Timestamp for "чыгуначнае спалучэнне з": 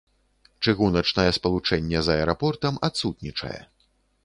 0.63-2.17